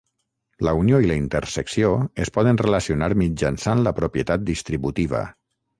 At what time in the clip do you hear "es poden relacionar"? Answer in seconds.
2.25-3.11